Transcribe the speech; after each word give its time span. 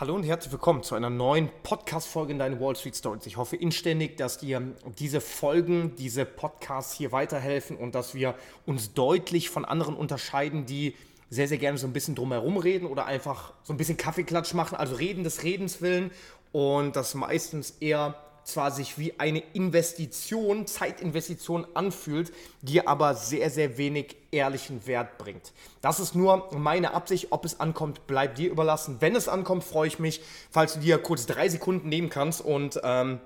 Hallo 0.00 0.16
und 0.16 0.24
herzlich 0.24 0.50
willkommen 0.50 0.82
zu 0.82 0.96
einer 0.96 1.08
neuen 1.08 1.48
Podcast-Folge 1.62 2.32
in 2.32 2.40
deinen 2.40 2.58
Wall 2.58 2.74
Street 2.74 2.96
Stories. 2.96 3.26
Ich 3.26 3.36
hoffe 3.36 3.54
inständig, 3.54 4.16
dass 4.16 4.38
dir 4.38 4.60
diese 4.98 5.20
Folgen, 5.20 5.94
diese 5.94 6.24
Podcasts 6.24 6.94
hier 6.94 7.12
weiterhelfen 7.12 7.76
und 7.76 7.94
dass 7.94 8.12
wir 8.12 8.34
uns 8.66 8.92
deutlich 8.92 9.50
von 9.50 9.64
anderen 9.64 9.94
unterscheiden, 9.94 10.66
die 10.66 10.96
sehr, 11.30 11.46
sehr 11.46 11.58
gerne 11.58 11.78
so 11.78 11.86
ein 11.86 11.92
bisschen 11.92 12.16
drumherum 12.16 12.56
reden 12.56 12.86
oder 12.86 13.06
einfach 13.06 13.52
so 13.62 13.72
ein 13.72 13.76
bisschen 13.76 13.96
Kaffeeklatsch 13.96 14.52
machen, 14.52 14.74
also 14.74 14.96
reden 14.96 15.22
des 15.22 15.44
Redens 15.44 15.80
willen 15.80 16.10
und 16.50 16.96
das 16.96 17.14
meistens 17.14 17.76
eher 17.78 18.16
zwar 18.44 18.70
sich 18.70 18.98
wie 18.98 19.18
eine 19.18 19.42
Investition, 19.52 20.66
Zeitinvestition 20.66 21.66
anfühlt, 21.74 22.32
dir 22.62 22.88
aber 22.88 23.14
sehr, 23.14 23.50
sehr 23.50 23.78
wenig 23.78 24.16
ehrlichen 24.30 24.86
Wert 24.86 25.18
bringt. 25.18 25.52
Das 25.80 26.00
ist 26.00 26.14
nur 26.14 26.50
meine 26.52 26.94
Absicht. 26.94 27.28
Ob 27.30 27.44
es 27.44 27.60
ankommt, 27.60 28.06
bleibt 28.06 28.38
dir 28.38 28.50
überlassen. 28.50 28.96
Wenn 29.00 29.16
es 29.16 29.28
ankommt, 29.28 29.64
freue 29.64 29.88
ich 29.88 29.98
mich, 29.98 30.20
falls 30.50 30.74
du 30.74 30.80
dir 30.80 30.98
kurz 30.98 31.26
drei 31.26 31.48
Sekunden 31.48 31.88
nehmen 31.88 32.10
kannst 32.10 32.40
und 32.40 32.80
ähm, 32.82 33.20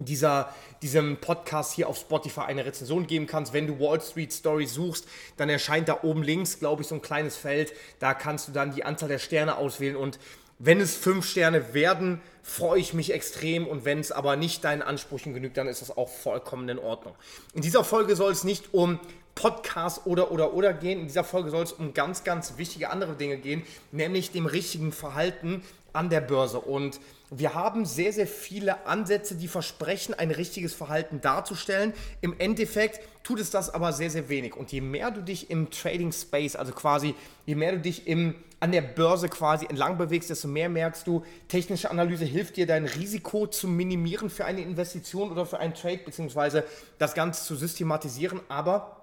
dieser, 0.00 0.52
diesem 0.82 1.18
Podcast 1.18 1.74
hier 1.74 1.88
auf 1.88 1.98
Spotify 1.98 2.40
eine 2.40 2.64
Rezension 2.64 3.06
geben 3.06 3.26
kannst. 3.26 3.52
Wenn 3.52 3.66
du 3.66 3.78
Wall 3.78 4.00
Street 4.00 4.32
Stories 4.32 4.72
suchst, 4.72 5.06
dann 5.36 5.48
erscheint 5.48 5.88
da 5.88 6.00
oben 6.02 6.22
links, 6.22 6.58
glaube 6.58 6.82
ich, 6.82 6.88
so 6.88 6.94
ein 6.94 7.02
kleines 7.02 7.36
Feld. 7.36 7.72
Da 7.98 8.14
kannst 8.14 8.48
du 8.48 8.52
dann 8.52 8.74
die 8.74 8.84
Anzahl 8.84 9.08
der 9.08 9.18
Sterne 9.18 9.56
auswählen 9.56 9.96
und 9.96 10.18
wenn 10.60 10.80
es 10.80 10.94
fünf 10.94 11.26
Sterne 11.26 11.72
werden, 11.74 12.20
freue 12.42 12.78
ich 12.78 12.92
mich 12.94 13.12
extrem 13.12 13.66
und 13.66 13.84
wenn 13.84 13.98
es 13.98 14.12
aber 14.12 14.36
nicht 14.36 14.62
deinen 14.62 14.82
Ansprüchen 14.82 15.32
genügt, 15.32 15.56
dann 15.56 15.66
ist 15.66 15.80
das 15.80 15.96
auch 15.96 16.08
vollkommen 16.08 16.68
in 16.68 16.78
Ordnung. 16.78 17.14
In 17.54 17.62
dieser 17.62 17.82
Folge 17.82 18.14
soll 18.14 18.30
es 18.30 18.44
nicht 18.44 18.74
um 18.74 19.00
Podcast 19.34 20.02
oder 20.04 20.30
oder 20.32 20.52
oder 20.52 20.74
gehen. 20.74 21.00
In 21.00 21.06
dieser 21.06 21.24
Folge 21.24 21.50
soll 21.50 21.62
es 21.62 21.72
um 21.72 21.94
ganz, 21.94 22.24
ganz 22.24 22.58
wichtige 22.58 22.90
andere 22.90 23.14
Dinge 23.14 23.38
gehen, 23.38 23.62
nämlich 23.90 24.32
dem 24.32 24.44
richtigen 24.44 24.92
Verhalten 24.92 25.62
an 25.92 26.10
der 26.10 26.20
Börse. 26.20 26.60
Und 26.60 27.00
wir 27.30 27.54
haben 27.54 27.84
sehr, 27.84 28.12
sehr 28.12 28.26
viele 28.26 28.86
Ansätze, 28.86 29.34
die 29.34 29.48
versprechen, 29.48 30.14
ein 30.14 30.30
richtiges 30.30 30.74
Verhalten 30.74 31.20
darzustellen. 31.20 31.92
Im 32.20 32.34
Endeffekt 32.38 33.00
tut 33.22 33.40
es 33.40 33.50
das 33.50 33.72
aber 33.72 33.92
sehr, 33.92 34.10
sehr 34.10 34.28
wenig. 34.28 34.56
Und 34.56 34.72
je 34.72 34.80
mehr 34.80 35.10
du 35.10 35.22
dich 35.22 35.50
im 35.50 35.70
Trading 35.70 36.12
Space, 36.12 36.56
also 36.56 36.72
quasi, 36.72 37.14
je 37.46 37.54
mehr 37.54 37.72
du 37.72 37.80
dich 37.80 38.06
im 38.06 38.34
an 38.60 38.72
der 38.72 38.82
Börse 38.82 39.30
quasi 39.30 39.64
entlang 39.64 39.96
bewegst, 39.96 40.28
desto 40.28 40.46
mehr 40.46 40.68
merkst 40.68 41.06
du, 41.06 41.24
technische 41.48 41.90
Analyse 41.90 42.26
hilft 42.26 42.58
dir, 42.58 42.66
dein 42.66 42.84
Risiko 42.84 43.46
zu 43.46 43.66
minimieren 43.66 44.28
für 44.28 44.44
eine 44.44 44.60
Investition 44.60 45.32
oder 45.32 45.46
für 45.46 45.58
einen 45.58 45.72
Trade, 45.72 46.00
beziehungsweise 46.04 46.64
das 46.98 47.14
Ganze 47.14 47.42
zu 47.42 47.56
systematisieren. 47.56 48.40
Aber 48.48 48.99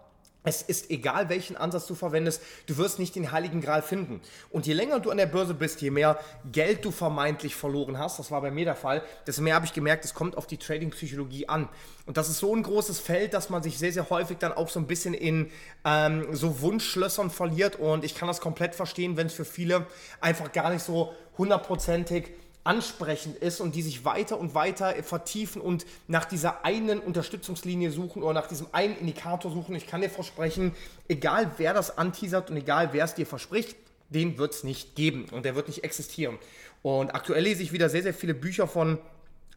es 0.47 0.61
ist 0.61 0.89
egal, 0.89 1.27
welchen 1.27 1.57
Ansatz 1.57 1.87
du 1.87 1.95
verwendest, 1.95 2.41
du 2.67 2.77
wirst 2.77 2.99
nicht 2.99 3.15
den 3.15 3.31
heiligen 3.33 3.59
Gral 3.59 3.81
finden. 3.81 4.21
Und 4.49 4.65
je 4.65 4.73
länger 4.73 5.01
du 5.01 5.11
an 5.11 5.17
der 5.17 5.25
Börse 5.25 5.53
bist, 5.53 5.81
je 5.81 5.91
mehr 5.91 6.17
Geld 6.51 6.85
du 6.85 6.91
vermeintlich 6.91 7.55
verloren 7.55 7.97
hast, 7.97 8.17
das 8.17 8.31
war 8.31 8.41
bei 8.41 8.49
mir 8.49 8.63
der 8.63 8.75
Fall, 8.75 9.03
desto 9.25 9.41
mehr 9.41 9.55
habe 9.55 9.65
ich 9.65 9.73
gemerkt, 9.73 10.05
es 10.05 10.13
kommt 10.13 10.37
auf 10.37 10.47
die 10.47 10.57
Trading-Psychologie 10.57 11.49
an. 11.49 11.67
Und 12.05 12.15
das 12.15 12.29
ist 12.29 12.39
so 12.39 12.55
ein 12.55 12.63
großes 12.63 12.99
Feld, 13.01 13.33
dass 13.33 13.49
man 13.49 13.61
sich 13.61 13.77
sehr, 13.77 13.91
sehr 13.91 14.09
häufig 14.09 14.37
dann 14.37 14.53
auch 14.53 14.69
so 14.69 14.79
ein 14.79 14.87
bisschen 14.87 15.13
in 15.13 15.51
ähm, 15.83 16.27
so 16.31 16.61
Wunschschlössern 16.61 17.29
verliert. 17.29 17.75
Und 17.75 18.05
ich 18.05 18.15
kann 18.15 18.29
das 18.29 18.39
komplett 18.39 18.73
verstehen, 18.73 19.17
wenn 19.17 19.27
es 19.27 19.33
für 19.33 19.43
viele 19.43 19.85
einfach 20.21 20.53
gar 20.53 20.69
nicht 20.69 20.83
so 20.83 21.13
hundertprozentig 21.37 22.31
ansprechend 22.67 23.37
ist 23.37 23.61
und 23.61 23.75
die 23.75 23.81
sich 23.81 24.03
weiter 24.03 24.37
und 24.37 24.53
weiter 24.53 24.93
vertiefen 25.01 25.61
und 25.61 25.85
nach 26.07 26.25
dieser 26.25 26.65
einen 26.65 26.99
Unterstützungslinie 26.99 27.91
suchen 27.91 28.21
oder 28.23 28.33
nach 28.33 28.47
diesem 28.47 28.67
einen 28.73 28.97
Indikator 28.97 29.49
suchen. 29.49 29.73
Ich 29.75 29.87
kann 29.87 30.01
dir 30.01 30.09
versprechen, 30.09 30.75
egal 31.07 31.49
wer 31.57 31.73
das 31.73 31.97
anteasert 31.97 32.51
und 32.51 32.57
egal 32.57 32.89
wer 32.91 33.05
es 33.05 33.15
dir 33.15 33.25
verspricht, 33.25 33.77
den 34.09 34.37
wird 34.37 34.53
es 34.53 34.63
nicht 34.65 34.95
geben 34.95 35.27
und 35.31 35.45
der 35.45 35.55
wird 35.55 35.69
nicht 35.69 35.85
existieren. 35.85 36.37
Und 36.81 37.15
aktuell 37.15 37.43
lese 37.43 37.63
ich 37.63 37.71
wieder 37.71 37.89
sehr, 37.89 38.03
sehr 38.03 38.13
viele 38.13 38.33
Bücher 38.33 38.67
von 38.67 38.99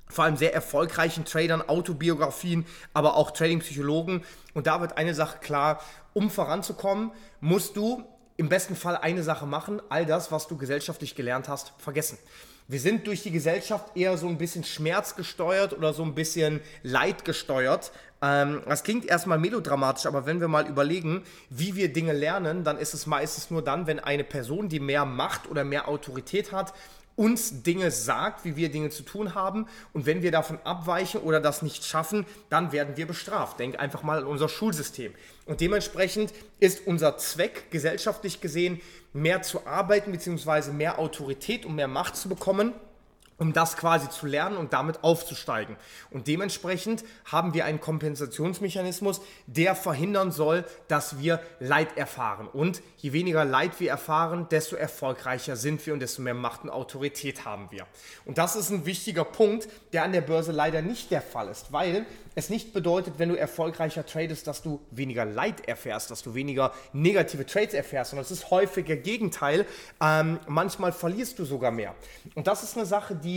vor 0.06 0.24
allem 0.24 0.36
sehr 0.36 0.54
erfolgreichen 0.54 1.24
Tradern, 1.24 1.62
Autobiografien, 1.62 2.66
aber 2.94 3.16
auch 3.16 3.30
Trading-Psychologen. 3.30 4.24
Und 4.54 4.66
da 4.66 4.80
wird 4.80 4.98
eine 4.98 5.14
Sache 5.14 5.38
klar, 5.38 5.80
um 6.14 6.30
voranzukommen, 6.30 7.12
musst 7.40 7.76
du 7.76 8.04
im 8.36 8.48
besten 8.48 8.74
Fall 8.74 8.96
eine 8.96 9.22
Sache 9.22 9.46
machen, 9.46 9.80
all 9.88 10.06
das, 10.06 10.32
was 10.32 10.48
du 10.48 10.56
gesellschaftlich 10.56 11.14
gelernt 11.14 11.48
hast, 11.48 11.72
vergessen 11.78 12.18
wir 12.70 12.78
sind 12.78 13.08
durch 13.08 13.24
die 13.24 13.32
Gesellschaft 13.32 13.96
eher 13.96 14.16
so 14.16 14.28
ein 14.28 14.38
bisschen 14.38 14.62
schmerzgesteuert 14.62 15.72
oder 15.72 15.92
so 15.92 16.04
ein 16.04 16.14
bisschen 16.14 16.60
leidgesteuert. 16.84 17.90
Ähm, 18.22 18.62
das 18.64 18.84
klingt 18.84 19.06
erstmal 19.06 19.38
melodramatisch, 19.38 20.06
aber 20.06 20.24
wenn 20.24 20.40
wir 20.40 20.46
mal 20.46 20.68
überlegen, 20.68 21.24
wie 21.48 21.74
wir 21.74 21.92
Dinge 21.92 22.12
lernen, 22.12 22.62
dann 22.62 22.78
ist 22.78 22.94
es 22.94 23.06
meistens 23.06 23.50
nur 23.50 23.62
dann, 23.62 23.88
wenn 23.88 23.98
eine 23.98 24.22
Person, 24.22 24.68
die 24.68 24.78
mehr 24.78 25.04
Macht 25.04 25.50
oder 25.50 25.64
mehr 25.64 25.88
Autorität 25.88 26.52
hat, 26.52 26.72
uns 27.20 27.62
Dinge 27.62 27.90
sagt, 27.90 28.46
wie 28.46 28.56
wir 28.56 28.70
Dinge 28.70 28.88
zu 28.88 29.02
tun 29.02 29.34
haben. 29.34 29.66
Und 29.92 30.06
wenn 30.06 30.22
wir 30.22 30.32
davon 30.32 30.58
abweichen 30.64 31.20
oder 31.20 31.38
das 31.38 31.60
nicht 31.60 31.84
schaffen, 31.84 32.24
dann 32.48 32.72
werden 32.72 32.96
wir 32.96 33.06
bestraft. 33.06 33.60
Denk 33.60 33.78
einfach 33.78 34.02
mal 34.02 34.20
an 34.20 34.24
unser 34.24 34.48
Schulsystem. 34.48 35.12
Und 35.44 35.60
dementsprechend 35.60 36.32
ist 36.60 36.86
unser 36.86 37.18
Zweck 37.18 37.70
gesellschaftlich 37.70 38.40
gesehen, 38.40 38.80
mehr 39.12 39.42
zu 39.42 39.66
arbeiten 39.66 40.12
bzw. 40.12 40.72
mehr 40.72 40.98
Autorität 40.98 41.66
und 41.66 41.74
mehr 41.74 41.88
Macht 41.88 42.16
zu 42.16 42.30
bekommen 42.30 42.72
um 43.40 43.54
das 43.54 43.76
quasi 43.76 44.08
zu 44.10 44.26
lernen 44.26 44.56
und 44.56 44.72
damit 44.72 45.02
aufzusteigen. 45.02 45.76
Und 46.10 46.28
dementsprechend 46.28 47.04
haben 47.24 47.54
wir 47.54 47.64
einen 47.64 47.80
Kompensationsmechanismus, 47.80 49.22
der 49.46 49.74
verhindern 49.74 50.30
soll, 50.30 50.64
dass 50.88 51.18
wir 51.18 51.40
Leid 51.58 51.96
erfahren. 51.96 52.46
Und 52.46 52.82
je 52.98 53.12
weniger 53.12 53.44
Leid 53.44 53.80
wir 53.80 53.90
erfahren, 53.90 54.46
desto 54.50 54.76
erfolgreicher 54.76 55.56
sind 55.56 55.84
wir 55.86 55.94
und 55.94 56.00
desto 56.00 56.20
mehr 56.20 56.34
Macht 56.34 56.64
und 56.64 56.70
Autorität 56.70 57.46
haben 57.46 57.68
wir. 57.70 57.86
Und 58.26 58.36
das 58.36 58.56
ist 58.56 58.70
ein 58.70 58.84
wichtiger 58.84 59.24
Punkt, 59.24 59.68
der 59.94 60.04
an 60.04 60.12
der 60.12 60.20
Börse 60.20 60.52
leider 60.52 60.82
nicht 60.82 61.10
der 61.10 61.22
Fall 61.22 61.48
ist, 61.48 61.72
weil 61.72 62.04
es 62.34 62.50
nicht 62.50 62.72
bedeutet, 62.72 63.14
wenn 63.18 63.30
du 63.30 63.34
erfolgreicher 63.34 64.06
tradest, 64.06 64.46
dass 64.46 64.62
du 64.62 64.80
weniger 64.90 65.24
Leid 65.24 65.66
erfährst, 65.66 66.10
dass 66.10 66.22
du 66.22 66.34
weniger 66.34 66.72
negative 66.92 67.44
Trades 67.44 67.74
erfährst, 67.74 68.10
sondern 68.10 68.24
es 68.24 68.30
ist 68.30 68.50
häufiger 68.50 68.96
Gegenteil. 68.96 69.66
Ähm, 70.00 70.38
manchmal 70.46 70.92
verlierst 70.92 71.38
du 71.38 71.44
sogar 71.44 71.70
mehr. 71.70 71.94
Und 72.34 72.46
das 72.46 72.62
ist 72.62 72.76
eine 72.76 72.86
Sache, 72.86 73.16
die 73.16 73.29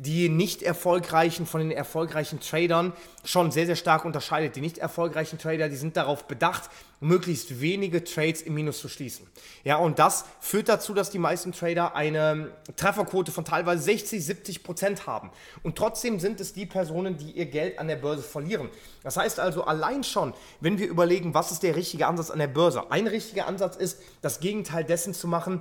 die 0.00 0.30
nicht 0.30 0.62
erfolgreichen 0.62 1.44
von 1.44 1.60
den 1.60 1.70
erfolgreichen 1.70 2.40
Tradern 2.40 2.94
schon 3.22 3.50
sehr, 3.50 3.66
sehr 3.66 3.76
stark 3.76 4.06
unterscheidet. 4.06 4.56
Die 4.56 4.62
nicht 4.62 4.78
erfolgreichen 4.78 5.38
Trader, 5.38 5.68
die 5.68 5.76
sind 5.76 5.94
darauf 5.94 6.24
bedacht, 6.24 6.70
möglichst 7.00 7.60
wenige 7.60 8.02
Trades 8.02 8.40
im 8.40 8.54
Minus 8.54 8.80
zu 8.80 8.88
schließen. 8.88 9.26
Ja, 9.62 9.76
und 9.76 9.98
das 9.98 10.24
führt 10.40 10.70
dazu, 10.70 10.94
dass 10.94 11.10
die 11.10 11.18
meisten 11.18 11.52
Trader 11.52 11.94
eine 11.94 12.50
Trefferquote 12.76 13.30
von 13.30 13.44
teilweise 13.44 13.82
60, 13.82 14.24
70 14.24 14.62
Prozent 14.62 15.06
haben. 15.06 15.30
Und 15.62 15.76
trotzdem 15.76 16.18
sind 16.18 16.40
es 16.40 16.54
die 16.54 16.64
Personen, 16.64 17.18
die 17.18 17.32
ihr 17.32 17.46
Geld 17.46 17.78
an 17.78 17.86
der 17.86 17.96
Börse 17.96 18.22
verlieren. 18.22 18.70
Das 19.02 19.18
heißt 19.18 19.38
also, 19.38 19.64
allein 19.64 20.02
schon, 20.02 20.32
wenn 20.60 20.78
wir 20.78 20.88
überlegen, 20.88 21.34
was 21.34 21.52
ist 21.52 21.62
der 21.62 21.76
richtige 21.76 22.06
Ansatz 22.06 22.30
an 22.30 22.38
der 22.38 22.48
Börse? 22.48 22.90
Ein 22.90 23.06
richtiger 23.06 23.46
Ansatz 23.46 23.76
ist, 23.76 24.00
das 24.22 24.40
Gegenteil 24.40 24.84
dessen 24.84 25.12
zu 25.12 25.28
machen, 25.28 25.60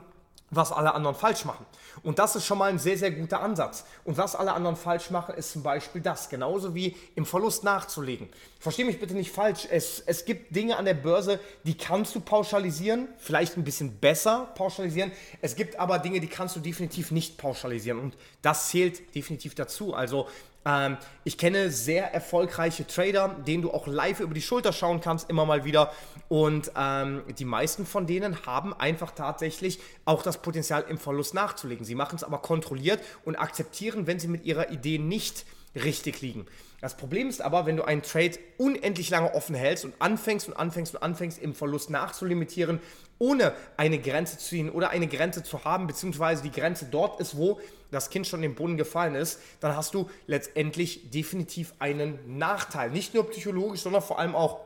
was 0.51 0.71
alle 0.71 0.93
anderen 0.93 1.15
falsch 1.15 1.45
machen. 1.45 1.65
Und 2.01 2.19
das 2.19 2.35
ist 2.35 2.45
schon 2.45 2.57
mal 2.57 2.69
ein 2.69 2.79
sehr, 2.79 2.97
sehr 2.97 3.11
guter 3.11 3.41
Ansatz. 3.41 3.85
Und 4.03 4.17
was 4.17 4.35
alle 4.35 4.53
anderen 4.53 4.75
falsch 4.75 5.09
machen, 5.09 5.35
ist 5.35 5.51
zum 5.51 5.63
Beispiel 5.63 6.01
das. 6.01 6.29
Genauso 6.29 6.73
wie 6.73 6.95
im 7.15 7.25
Verlust 7.25 7.63
nachzulegen. 7.63 8.29
Verstehe 8.59 8.85
mich 8.85 8.99
bitte 8.99 9.13
nicht 9.13 9.31
falsch. 9.31 9.67
Es, 9.69 10.01
es 10.05 10.25
gibt 10.25 10.55
Dinge 10.55 10.77
an 10.77 10.85
der 10.85 10.93
Börse, 10.93 11.39
die 11.63 11.77
kannst 11.77 12.15
du 12.15 12.19
pauschalisieren, 12.19 13.07
vielleicht 13.17 13.57
ein 13.57 13.63
bisschen 13.63 13.97
besser 13.97 14.51
pauschalisieren. 14.55 15.11
Es 15.41 15.55
gibt 15.55 15.77
aber 15.77 15.99
Dinge, 15.99 16.19
die 16.19 16.27
kannst 16.27 16.55
du 16.55 16.59
definitiv 16.59 17.11
nicht 17.11 17.37
pauschalisieren. 17.37 17.99
Und 17.99 18.17
das 18.41 18.69
zählt 18.69 19.13
definitiv 19.15 19.55
dazu. 19.55 19.93
Also 19.93 20.27
ähm, 20.69 20.97
ich 21.23 21.37
kenne 21.37 21.71
sehr 21.71 22.13
erfolgreiche 22.13 22.85
Trader, 22.85 23.35
denen 23.47 23.63
du 23.63 23.71
auch 23.71 23.87
live 23.87 24.19
über 24.19 24.33
die 24.33 24.41
Schulter 24.41 24.71
schauen 24.71 25.01
kannst, 25.01 25.29
immer 25.29 25.45
mal 25.45 25.65
wieder. 25.65 25.91
Und 26.27 26.71
ähm, 26.77 27.23
die 27.37 27.45
meisten 27.45 27.85
von 27.85 28.05
denen 28.05 28.45
haben 28.45 28.73
einfach 28.73 29.11
tatsächlich 29.11 29.79
auch 30.05 30.21
das 30.21 30.41
Potenzial, 30.41 30.85
im 30.87 30.97
Verlust 30.97 31.33
nachzulegen. 31.33 31.85
Sie 31.85 31.95
machen 31.95 32.15
es 32.15 32.23
aber 32.23 32.39
kontrolliert 32.39 33.01
und 33.25 33.35
akzeptieren, 33.35 34.05
wenn 34.05 34.19
sie 34.19 34.27
mit 34.27 34.45
ihrer 34.45 34.69
Idee 34.69 34.99
nicht 34.99 35.45
richtig 35.75 36.21
liegen. 36.21 36.45
Das 36.81 36.95
Problem 36.95 37.27
ist 37.27 37.41
aber, 37.41 37.65
wenn 37.65 37.75
du 37.75 37.83
einen 37.83 38.01
Trade 38.03 38.39
unendlich 38.57 39.09
lange 39.09 39.33
offen 39.33 39.55
hältst 39.55 39.83
und 39.83 39.93
anfängst 39.99 40.47
und 40.47 40.53
anfängst 40.55 40.95
und 40.95 41.03
anfängst, 41.03 41.39
im 41.39 41.53
Verlust 41.53 41.89
nachzulimitieren, 41.89 42.79
ohne 43.17 43.53
eine 43.75 43.99
Grenze 43.99 44.37
zu 44.37 44.45
ziehen 44.45 44.69
oder 44.69 44.91
eine 44.91 45.07
Grenze 45.07 45.43
zu 45.43 45.65
haben, 45.65 45.87
beziehungsweise 45.87 46.41
die 46.41 46.51
Grenze 46.51 46.85
dort 46.85 47.19
ist, 47.19 47.35
wo 47.35 47.59
das 47.91 48.09
Kind 48.09 48.27
schon 48.27 48.43
im 48.43 48.55
Boden 48.55 48.77
gefallen 48.77 49.15
ist, 49.15 49.41
dann 49.59 49.75
hast 49.75 49.93
du 49.93 50.09
letztendlich 50.27 51.09
definitiv 51.11 51.73
einen 51.79 52.37
Nachteil. 52.37 52.91
Nicht 52.91 53.13
nur 53.13 53.29
psychologisch, 53.29 53.81
sondern 53.81 54.01
vor 54.01 54.19
allem 54.19 54.35
auch 54.35 54.61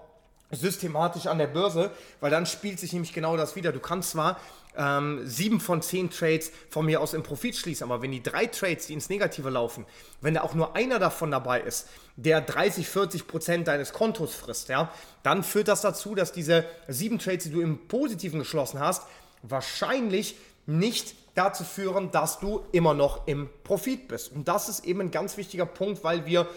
systematisch 0.52 1.26
an 1.26 1.40
der 1.40 1.48
Börse, 1.48 1.90
weil 2.20 2.30
dann 2.30 2.46
spielt 2.46 2.80
sich 2.80 2.94
nämlich 2.94 3.14
genau 3.14 3.38
das 3.38 3.56
wieder. 3.56 3.72
Du 3.72 3.80
kannst 3.80 4.12
zwar 4.12 4.40
ähm, 4.78 5.22
sieben 5.26 5.60
von 5.60 5.82
zehn 5.82 6.10
Trades 6.10 6.52
von 6.70 6.86
mir 6.86 7.02
aus 7.02 7.14
im 7.14 7.24
Profit 7.24 7.56
schließen, 7.56 7.84
aber 7.90 8.02
wenn 8.02 8.12
die 8.12 8.24
drei 8.24 8.46
Trades, 8.48 8.88
die 8.88 8.94
ins 8.94 9.10
Negative 9.10 9.50
laufen, 9.50 9.86
wenn 10.22 10.34
da 10.34 10.42
auch 10.42 10.54
nur 10.54 10.76
einer 10.76 11.00
davon 11.00 11.32
dabei 11.32 11.62
ist, 11.62 11.88
der 12.16 12.42
30, 12.42 12.88
40 12.88 13.28
Prozent 13.28 13.68
deines 13.68 13.94
Kontos 13.94 14.36
frisst, 14.36 14.70
ja, 14.70 14.92
dann 15.24 15.44
führt 15.44 15.68
das 15.68 15.82
dazu, 15.82 16.16
dass 16.16 16.32
diese 16.32 16.66
sieben 16.88 17.20
Trades, 17.20 17.46
die 17.46 17.52
du 17.52 17.62
im 17.62 17.88
Positiven 17.88 18.40
geschlossen 18.40 18.80
hast, 18.80 19.04
wahrscheinlich 19.42 20.36
nicht 20.66 21.16
dazu 21.36 21.64
führen, 21.64 22.12
dass 22.12 22.40
du 22.40 22.64
immer 22.72 22.94
noch 22.94 23.28
im 23.28 23.50
Profit 23.64 24.08
bist. 24.08 24.32
Und 24.32 24.48
das 24.48 24.70
ist 24.70 24.86
eben 24.86 25.02
ein 25.02 25.12
ganz 25.12 25.38
wichtiger 25.38 25.66
Punkt, 25.66 26.04
weil 26.04 26.26
wir 26.26 26.48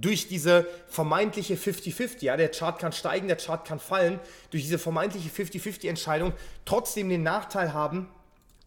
durch 0.00 0.28
diese 0.28 0.66
vermeintliche 0.88 1.54
50-50, 1.54 2.24
ja, 2.24 2.36
der 2.36 2.50
Chart 2.50 2.78
kann 2.78 2.92
steigen, 2.92 3.28
der 3.28 3.36
Chart 3.36 3.66
kann 3.66 3.78
fallen, 3.78 4.20
durch 4.50 4.62
diese 4.62 4.78
vermeintliche 4.78 5.30
50-50-Entscheidung 5.30 6.32
trotzdem 6.64 7.08
den 7.08 7.22
Nachteil 7.22 7.72
haben, 7.72 8.08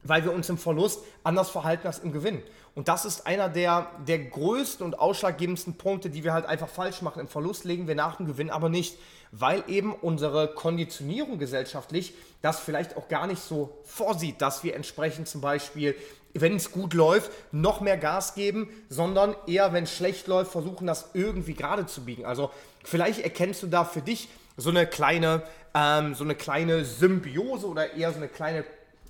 weil 0.04 0.24
wir 0.24 0.32
uns 0.32 0.50
im 0.50 0.58
Verlust 0.58 1.02
anders 1.24 1.50
verhalten 1.50 1.88
als 1.88 2.00
im 2.00 2.12
Gewinn. 2.12 2.42
Und 2.74 2.88
das 2.88 3.04
ist 3.04 3.28
einer 3.28 3.50
der, 3.50 3.92
der 4.08 4.20
größten 4.20 4.86
und 4.86 4.98
ausschlaggebendsten 4.98 5.76
Punkte, 5.76 6.10
die 6.10 6.24
wir 6.24 6.34
halt 6.34 6.46
einfach 6.46 6.70
falsch 6.70 7.02
machen. 7.02 7.20
Im 7.20 7.28
Verlust 7.28 7.66
legen 7.66 7.88
wir 7.88 7.96
nach 7.96 8.18
dem 8.18 8.26
Gewinn 8.26 8.50
aber 8.50 8.70
nicht, 8.70 8.98
weil 9.32 9.64
eben 9.68 9.94
unsere 9.94 10.48
Konditionierung 10.54 11.38
gesellschaftlich 11.38 12.14
das 12.42 12.60
vielleicht 12.60 12.96
auch 12.96 13.08
gar 13.10 13.28
nicht 13.28 13.42
so 13.42 13.78
vorsieht, 13.84 14.42
dass 14.42 14.64
wir 14.64 14.76
entsprechend 14.76 15.28
zum 15.28 15.42
Beispiel, 15.42 15.96
wenn 16.34 16.56
es 16.56 16.72
gut 16.72 16.94
läuft, 16.94 17.32
noch 17.52 17.82
mehr 17.82 17.98
Gas 17.98 18.36
geben, 18.36 18.70
sondern 18.90 19.36
eher, 19.48 19.74
wenn 19.74 19.86
es 19.86 19.96
schlecht 19.96 20.28
läuft, 20.28 20.52
versuchen, 20.52 20.88
das 20.88 21.10
irgendwie 21.14 21.54
gerade 21.54 21.86
zu 21.86 22.06
biegen. 22.06 22.26
Also 22.26 22.52
vielleicht 22.84 23.20
erkennst 23.20 23.64
du 23.64 23.68
da 23.68 23.84
für 23.84 24.02
dich 24.02 24.30
so 24.58 24.70
eine 24.70 24.86
kleine, 24.86 25.44
ähm, 25.74 26.14
so 26.16 26.24
eine 26.24 26.36
kleine 26.36 26.86
Symbiose 26.86 27.68
oder 27.68 27.94
eher 27.94 28.12
so 28.12 28.18
eine 28.18 28.28
kleine 28.28 28.66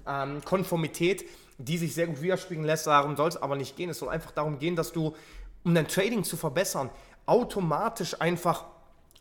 ähm, 0.07 0.41
Konformität, 0.45 1.25
die 1.57 1.77
sich 1.77 1.93
sehr 1.93 2.07
gut 2.07 2.21
widerspiegeln 2.21 2.65
lässt. 2.65 2.87
Darum 2.87 3.15
soll 3.15 3.29
es 3.29 3.37
aber 3.37 3.55
nicht 3.55 3.75
gehen. 3.75 3.89
Es 3.89 3.99
soll 3.99 4.09
einfach 4.09 4.31
darum 4.31 4.59
gehen, 4.59 4.75
dass 4.75 4.91
du, 4.93 5.15
um 5.63 5.75
dein 5.75 5.87
Trading 5.87 6.23
zu 6.23 6.37
verbessern, 6.37 6.89
automatisch 7.25 8.19
einfach 8.21 8.65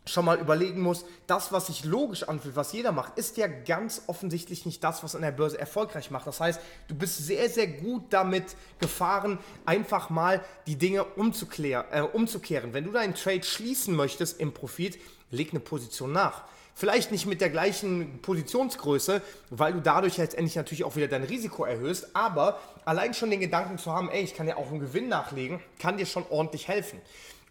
schon 0.08 0.25
mal 0.25 0.38
überlegen 0.38 0.81
musst, 0.81 1.06
das, 1.26 1.52
was 1.52 1.69
sich 1.69 1.84
logisch 1.84 2.22
anfühlt, 2.25 2.56
was 2.56 2.72
jeder 2.72 2.93
macht, 2.93 3.19
ist 3.19 3.37
ja 3.37 3.46
ganz 3.46 4.02
offensichtlich 4.06 4.66
nicht 4.66 4.82
das, 4.82 5.02
was 5.02 5.14
an 5.14 5.22
der 5.22 5.32
Börse 5.32 5.58
erfolgreich 5.58 6.10
macht. 6.10 6.26
Das 6.26 6.40
heißt, 6.40 6.60
du 6.88 6.94
bist 6.94 7.19
sehr, 7.19 7.49
sehr 7.49 7.66
gut 7.66 8.05
damit 8.10 8.56
gefahren, 8.78 9.38
einfach 9.64 10.10
mal 10.10 10.43
die 10.66 10.76
Dinge 10.76 11.00
äh, 11.00 12.00
umzukehren. 12.02 12.72
Wenn 12.72 12.84
du 12.84 12.93
deinen 12.93 13.14
Trade 13.14 13.43
schließen 13.43 13.94
möchtest 13.94 14.40
im 14.40 14.52
Profit, 14.52 14.99
leg 15.31 15.50
eine 15.50 15.60
Position 15.60 16.12
nach. 16.12 16.44
Vielleicht 16.75 17.11
nicht 17.11 17.26
mit 17.26 17.40
der 17.40 17.50
gleichen 17.50 18.20
Positionsgröße, 18.22 19.20
weil 19.50 19.72
du 19.72 19.81
dadurch 19.81 20.16
letztendlich 20.16 20.54
natürlich 20.54 20.84
auch 20.84 20.94
wieder 20.94 21.08
dein 21.08 21.25
Risiko 21.25 21.64
erhöhst, 21.64 22.11
aber 22.14 22.61
allein 22.84 23.14
schon 23.14 23.31
den 23.31 23.40
Gedanken 23.40 23.78
zu 23.78 23.93
haben, 23.93 24.08
ey, 24.11 24.22
ich 24.22 24.34
kann 24.34 24.46
ja 24.46 24.56
auch 24.56 24.69
einen 24.69 24.78
Gewinn 24.78 25.08
nachlegen, 25.08 25.61
kann 25.81 25.96
dir 25.96 26.06
schon 26.06 26.25
ordentlich 26.31 26.69
helfen. 26.69 27.00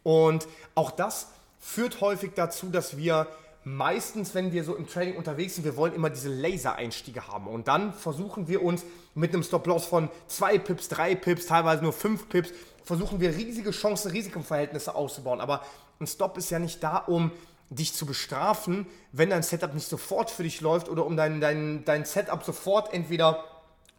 Und 0.03 0.47
auch 0.75 0.91
das 0.91 1.27
führt 1.59 2.01
häufig 2.01 2.31
dazu, 2.35 2.69
dass 2.69 2.97
wir 2.97 3.27
meistens, 3.63 4.33
wenn 4.33 4.53
wir 4.53 4.63
so 4.63 4.75
im 4.75 4.87
Trading 4.87 5.17
unterwegs 5.17 5.55
sind, 5.55 5.65
wir 5.65 5.75
wollen 5.75 5.93
immer 5.93 6.09
diese 6.09 6.29
Laser-Einstiege 6.29 7.27
haben. 7.27 7.47
Und 7.47 7.67
dann 7.67 7.93
versuchen 7.93 8.47
wir 8.47 8.63
uns 8.63 8.85
mit 9.13 9.33
einem 9.33 9.43
Stop-Loss 9.43 9.85
von 9.85 10.09
2 10.27 10.57
Pips, 10.59 10.87
3 10.87 11.15
Pips, 11.15 11.47
teilweise 11.47 11.83
nur 11.83 11.93
5 11.93 12.29
Pips, 12.29 12.53
versuchen 12.83 13.19
wir 13.19 13.35
riesige 13.35 13.71
Chancen-Risikoverhältnisse 13.71 14.95
auszubauen. 14.95 15.41
Aber 15.41 15.63
ein 15.99 16.07
Stop 16.07 16.37
ist 16.37 16.49
ja 16.49 16.59
nicht 16.59 16.81
da, 16.81 16.97
um 16.97 17.31
dich 17.69 17.93
zu 17.93 18.05
bestrafen, 18.05 18.87
wenn 19.11 19.29
dein 19.29 19.43
Setup 19.43 19.73
nicht 19.73 19.89
sofort 19.89 20.31
für 20.31 20.43
dich 20.43 20.61
läuft 20.61 20.87
oder 20.87 21.05
um 21.05 21.17
dein, 21.17 21.41
dein, 21.41 21.83
dein 21.83 22.05
Setup 22.05 22.43
sofort 22.43 22.93
entweder 22.93 23.43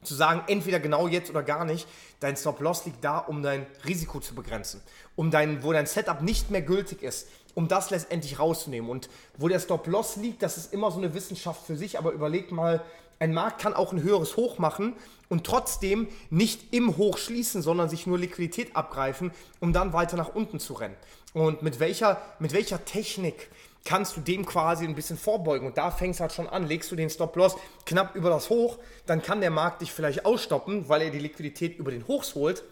zu 0.02 0.14
sagen, 0.14 0.43
entweder 0.46 0.81
genau 0.81 1.08
jetzt 1.08 1.28
oder 1.28 1.43
gar 1.43 1.64
nicht. 1.64 1.87
Dein 2.20 2.37
Stop-Loss 2.37 2.87
liegt 2.87 3.04
da, 3.04 3.19
um 3.19 3.43
dein 3.43 3.66
Risiko 3.84 4.20
zu 4.20 4.34
begrenzen, 4.34 4.81
um 5.16 5.31
dein, 5.31 5.62
wo 5.62 5.72
dein 5.72 5.87
Setup 5.87 6.22
nicht 6.22 6.50
mehr 6.50 6.62
gültig 6.62 7.02
ist, 7.02 7.28
um 7.58 7.66
das 7.66 7.90
letztendlich 7.90 8.38
rauszunehmen. 8.38 8.88
Und 8.88 9.08
wo 9.37 9.49
der 9.49 9.58
Stop-Loss 9.58 10.14
liegt, 10.14 10.44
das 10.44 10.56
ist 10.56 10.72
immer 10.72 10.93
so 10.93 10.99
eine 10.99 11.12
Wissenschaft 11.12 11.66
für 11.66 11.76
sich, 11.76 11.99
aber 11.99 12.12
überleg 12.12 12.52
mal, 12.52 12.84
ein 13.19 13.34
Markt 13.34 13.60
kann 13.60 13.75
auch 13.75 13.93
ein 13.93 14.00
höheres 14.00 14.37
Hoch 14.37 14.58
machen 14.58 14.94
und 15.28 15.43
trotzdem 15.43 16.06
nicht 16.31 16.72
im 16.72 16.96
Hoch 16.96 17.19
schließen, 17.19 17.60
sondern 17.60 17.88
sich 17.88 18.06
nur 18.06 18.16
Liquidität 18.16 18.76
abgreifen, 18.76 19.32
um 19.58 19.72
dann 19.72 19.93
weiter 19.93 20.16
nach 20.16 20.37
unten 20.37 20.60
zu 20.60 20.75
rennen. 20.75 20.94
Und 21.34 21.62
mit 21.62 21.81
welcher, 21.81 22.22
mit 22.38 22.52
welcher 22.52 22.84
Technik 22.84 23.50
kannst 23.84 24.16
du 24.16 24.20
dem 24.20 24.46
quasi 24.46 24.84
ein 24.84 24.94
bisschen 24.94 25.19
vorbeugen. 25.19 25.66
Und 25.66 25.78
da 25.78 25.90
fängst 25.90 26.20
du 26.20 26.22
halt 26.22 26.32
schon 26.32 26.49
an. 26.49 26.64
Legst 26.64 26.93
du 26.93 26.94
den 26.94 27.11
Stop-Loss 27.11 27.56
knapp 27.87 28.14
über 28.14 28.31
das 28.31 28.50
Hoch, 28.50 28.78
dann 29.06 29.20
kann 29.20 29.40
der 29.40 29.50
Markt 29.50 29.82
dich 29.82 29.90
vielleicht 29.90 30.25
ausstoppen, 30.25 30.88
weil 30.88 31.02
er 31.02 31.11
die 31.11 31.19
Liquidität 31.19 31.76
über 31.76 31.90
den 31.90 32.06
Hochs 32.06 32.37
holt 32.37 32.62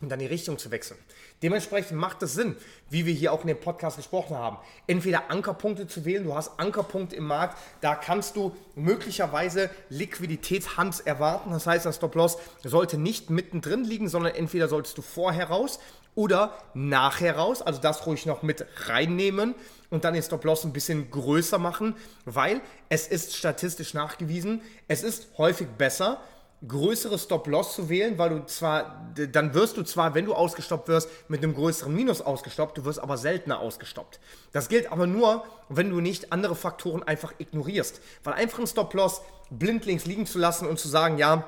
und 0.00 0.08
dann 0.08 0.18
die 0.18 0.26
Richtung 0.26 0.58
zu 0.58 0.70
wechseln. 0.70 0.98
Dementsprechend 1.42 1.98
macht 1.98 2.22
es 2.22 2.34
Sinn, 2.34 2.56
wie 2.88 3.06
wir 3.06 3.12
hier 3.12 3.32
auch 3.32 3.42
in 3.42 3.48
dem 3.48 3.60
Podcast 3.60 3.96
gesprochen 3.96 4.36
haben, 4.36 4.58
entweder 4.86 5.30
Ankerpunkte 5.30 5.86
zu 5.86 6.04
wählen, 6.04 6.24
du 6.24 6.34
hast 6.34 6.58
Ankerpunkte 6.58 7.16
im 7.16 7.24
Markt, 7.24 7.58
da 7.80 7.94
kannst 7.94 8.36
du 8.36 8.56
möglicherweise 8.74 9.70
Liquiditätshand 9.88 11.06
erwarten, 11.06 11.50
das 11.50 11.66
heißt, 11.66 11.86
das 11.86 11.96
Stop-Loss 11.96 12.38
sollte 12.64 12.98
nicht 12.98 13.30
mittendrin 13.30 13.84
liegen, 13.84 14.08
sondern 14.08 14.34
entweder 14.34 14.68
solltest 14.68 14.98
du 14.98 15.02
vorher 15.02 15.48
raus 15.48 15.80
oder 16.14 16.54
nachher 16.74 17.36
raus, 17.36 17.62
also 17.62 17.80
das 17.80 18.06
ruhig 18.06 18.26
noch 18.26 18.42
mit 18.42 18.66
reinnehmen 18.86 19.54
und 19.90 20.04
dann 20.04 20.14
den 20.14 20.22
Stop-Loss 20.22 20.64
ein 20.64 20.72
bisschen 20.72 21.10
größer 21.10 21.58
machen, 21.58 21.94
weil 22.24 22.60
es 22.88 23.06
ist 23.06 23.36
statistisch 23.36 23.94
nachgewiesen, 23.94 24.62
es 24.88 25.02
ist 25.02 25.28
häufig 25.38 25.68
besser, 25.68 26.20
größere 26.66 27.18
Stop-Loss 27.18 27.74
zu 27.74 27.88
wählen, 27.88 28.18
weil 28.18 28.30
du 28.30 28.46
zwar, 28.46 29.12
dann 29.32 29.54
wirst 29.54 29.76
du 29.76 29.82
zwar, 29.82 30.14
wenn 30.14 30.26
du 30.26 30.34
ausgestoppt 30.34 30.88
wirst, 30.88 31.08
mit 31.28 31.42
einem 31.42 31.54
größeren 31.54 31.94
Minus 31.94 32.20
ausgestoppt, 32.20 32.76
du 32.78 32.84
wirst 32.84 32.98
aber 32.98 33.16
seltener 33.16 33.60
ausgestoppt. 33.60 34.20
Das 34.52 34.68
gilt 34.68 34.92
aber 34.92 35.06
nur, 35.06 35.44
wenn 35.68 35.90
du 35.90 36.00
nicht 36.00 36.32
andere 36.32 36.54
Faktoren 36.54 37.02
einfach 37.02 37.32
ignorierst. 37.38 38.00
Weil 38.24 38.34
einfach 38.34 38.58
einen 38.58 38.66
Stop-Loss 38.66 39.22
blindlings 39.50 40.04
liegen 40.04 40.26
zu 40.26 40.38
lassen 40.38 40.66
und 40.66 40.78
zu 40.78 40.88
sagen, 40.88 41.16
ja, 41.16 41.44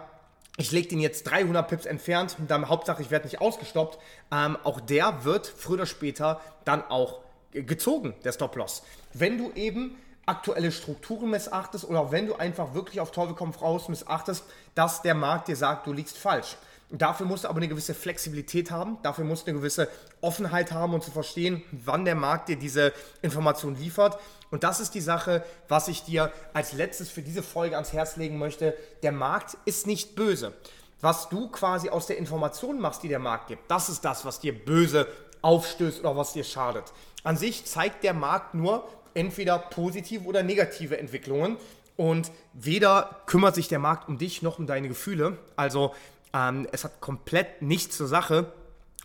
ich 0.57 0.73
lege 0.73 0.89
den 0.89 1.01
jetzt 1.01 1.25
300 1.25 1.69
Pips 1.69 1.87
entfernt, 1.87 2.37
dann 2.49 2.69
Hauptsache 2.69 3.03
ich 3.03 3.11
werde 3.11 3.27
nicht 3.27 3.41
ausgestoppt, 3.41 3.99
ähm, 4.31 4.57
auch 4.65 4.81
der 4.81 5.25
wird 5.25 5.47
früher 5.47 5.75
oder 5.75 5.87
später 5.87 6.41
dann 6.65 6.83
auch 6.83 7.21
gezogen, 7.53 8.15
der 8.25 8.33
Stop-Loss. 8.33 8.83
Wenn 9.13 9.39
du 9.39 9.53
eben 9.53 9.97
aktuelle 10.27 10.71
Strukturen 10.71 11.31
missachtest 11.31 11.85
oder 11.85 12.13
wenn 12.13 12.27
du 12.27 12.35
einfach 12.37 12.75
wirklich 12.75 13.01
auf 13.01 13.11
Teufel 13.11 13.35
komm 13.35 13.51
raus 13.51 13.89
missachtest, 13.89 14.45
dass 14.75 15.03
der 15.03 15.15
Markt 15.15 15.49
dir 15.49 15.57
sagt, 15.57 15.87
du 15.87 15.93
liegst 15.93 16.17
falsch. 16.17 16.57
Dafür 16.91 17.25
musst 17.25 17.45
du 17.45 17.49
aber 17.49 17.57
eine 17.57 17.69
gewisse 17.69 17.95
Flexibilität 17.95 18.71
haben, 18.71 18.99
dafür 19.03 19.25
musst 19.25 19.47
du 19.47 19.51
eine 19.51 19.59
gewisse 19.59 19.89
Offenheit 20.21 20.73
haben 20.73 20.93
und 20.93 21.03
zu 21.03 21.11
verstehen, 21.11 21.63
wann 21.71 22.05
der 22.05 22.15
Markt 22.15 22.51
dir 22.51 22.57
diese 22.57 22.93
Information 23.23 23.75
liefert. 23.77 24.19
Und 24.51 24.63
das 24.63 24.79
ist 24.79 24.95
die 24.95 25.01
Sache, 25.01 25.43
was 25.69 25.89
ich 25.89 26.05
dir 26.05 26.31
als 26.53 26.75
letztes 26.75 27.09
für 27.09 27.23
diese 27.23 27.43
Folge 27.43 27.77
ans 27.77 27.95
Herz 27.95 28.17
legen 28.17 28.39
möchte. 28.39 28.77
Der 29.03 29.13
Markt 29.13 29.57
ist 29.65 29.87
nicht 29.87 30.15
böse. 30.15 30.53
Was 31.01 31.31
du 31.31 31.49
quasi 31.49 31.89
aus 31.89 32.07
der 32.07 32.19
Information 32.19 32.79
machst, 32.79 33.03
die 33.03 33.09
der 33.09 33.19
Markt 33.19 33.49
gibt, 33.49 33.71
das 33.71 33.89
ist 33.89 34.05
das, 34.05 34.27
was 34.27 34.39
dir 34.39 34.53
böse 34.55 35.09
aufstößt 35.41 36.01
oder 36.01 36.15
was 36.15 36.35
dir 36.35 36.45
schadet. 36.45 36.85
An 37.25 37.39
sich 37.39 37.65
zeigt 37.65 38.05
der 38.05 38.15
Markt 38.15 38.55
nur, 38.55 38.87
entweder 39.15 39.59
positive 39.59 40.25
oder 40.25 40.43
negative 40.43 40.99
Entwicklungen. 40.99 41.57
Und 41.97 42.33
weder 42.53 43.23
kümmert 43.27 43.55
sich 43.55 43.69
der 43.69 43.79
Markt 43.79 44.09
um 44.09 44.19
dich 44.19 44.43
noch 44.43 44.59
um 44.59 44.67
deine 44.67 44.89
Gefühle. 44.89 45.39
Also 45.57 45.95
ähm, 46.33 46.67
es 46.73 46.85
hat 46.85 47.01
komplett 47.01 47.63
nichts 47.63 47.97
zur 47.97 48.09
Sache, 48.09 48.53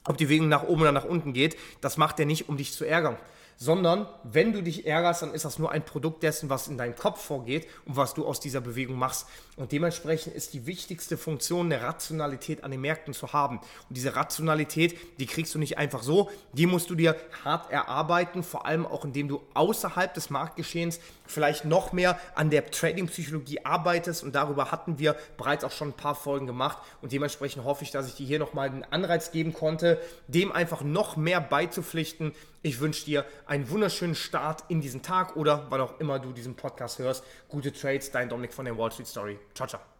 ob 0.06 0.18
die 0.18 0.26
Bewegung 0.26 0.48
nach 0.48 0.64
oben 0.64 0.82
oder 0.82 0.92
nach 0.92 1.06
unten 1.06 1.34
geht. 1.34 1.58
Das 1.82 1.98
macht 1.98 2.20
er 2.20 2.26
nicht, 2.26 2.50
um 2.50 2.58
dich 2.58 2.72
zu 2.72 2.86
ärgern 2.86 3.18
sondern 3.58 4.08
wenn 4.24 4.54
du 4.54 4.62
dich 4.62 4.86
ärgerst, 4.86 5.24
dann 5.24 5.34
ist 5.34 5.44
das 5.44 5.60
nur 5.60 5.72
ein 5.72 5.84
Produkt 5.84 6.24
dessen, 6.24 6.50
was 6.50 6.68
in 6.68 6.78
deinem 6.78 6.96
Kopf 6.96 7.22
vorgeht 7.22 7.68
und 7.86 7.98
was 7.98 8.14
du 8.14 8.26
aus 8.26 8.40
dieser 8.40 8.62
Bewegung 8.62 8.98
machst. 8.98 9.28
Und 9.56 9.72
dementsprechend 9.72 10.36
ist 10.36 10.54
die 10.54 10.68
wichtigste 10.68 11.18
Funktion 11.18 11.66
eine 11.66 11.82
Rationalität 11.82 12.64
an 12.64 12.72
den 12.72 12.82
Märkten 12.82 13.14
zu 13.14 13.34
haben. 13.34 13.58
Und 13.58 13.98
diese 13.98 14.16
Rationalität, 14.16 14.96
die 15.20 15.26
kriegst 15.26 15.56
du 15.56 15.60
nicht 15.60 15.78
einfach 15.80 16.04
so, 16.04 16.30
die 16.54 16.68
musst 16.68 16.90
du 16.92 16.96
dir 16.96 17.16
hart 17.44 17.72
erarbeiten, 17.72 18.44
vor 18.44 18.68
allem 18.68 18.86
auch 18.86 19.04
indem 19.04 19.28
du 19.28 19.42
außerhalb 19.56 20.14
des 20.14 20.30
Marktgeschehens 20.30 21.00
vielleicht 21.28 21.66
noch 21.66 21.94
mehr 21.94 22.20
an 22.36 22.50
der 22.50 22.70
Trading-Psychologie 22.70 23.64
arbeitest. 23.64 24.24
Und 24.24 24.36
darüber 24.36 24.72
hatten 24.72 25.00
wir 25.00 25.16
bereits 25.38 25.64
auch 25.64 25.72
schon 25.72 25.90
ein 25.90 25.94
paar 25.94 26.16
Folgen 26.16 26.48
gemacht. 26.48 26.78
Und 27.02 27.12
dementsprechend 27.12 27.64
hoffe 27.64 27.84
ich, 27.84 27.92
dass 27.92 28.08
ich 28.08 28.16
dir 28.16 28.26
hier 28.26 28.40
nochmal 28.40 28.70
einen 28.70 28.84
Anreiz 28.84 29.32
geben 29.32 29.54
konnte, 29.54 30.00
dem 30.28 30.52
einfach 30.52 30.82
noch 30.82 31.18
mehr 31.18 31.42
beizupflichten, 31.42 32.34
ich 32.64 32.82
wünsche 32.82 33.06
dir 33.06 33.26
einen 33.46 33.70
wunderschönen 33.70 34.16
Start 34.16 34.64
in 34.68 34.82
diesen 34.82 35.02
Tag 35.02 35.38
oder 35.38 35.68
wann 35.70 35.80
auch 35.80 36.00
immer 36.00 36.20
du 36.20 36.34
diesen 36.34 36.56
Podcast 36.56 37.00
hörst. 37.00 37.24
Gute 37.48 37.72
Trades, 37.72 38.12
dein 38.12 38.30
Dominik 38.30 38.54
von 38.54 38.66
der 38.66 38.78
Wall 38.78 38.92
Street 38.92 39.08
Story. 39.08 39.40
Ciao, 39.54 39.68
ciao. 39.68 39.97